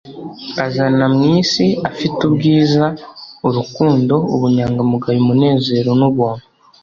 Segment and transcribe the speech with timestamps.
[0.65, 2.83] azana mwisi afite ubwiza,
[3.47, 6.45] urukundo, ubunyangamugayo, umunezero, nubuntu